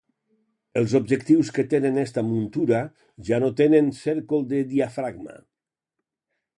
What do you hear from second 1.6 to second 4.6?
tenen esta muntura ja no tenen cércol